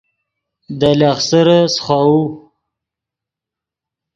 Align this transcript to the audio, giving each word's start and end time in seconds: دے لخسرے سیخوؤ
دے 0.79 0.91
لخسرے 0.99 1.59
سیخوؤ 1.75 2.17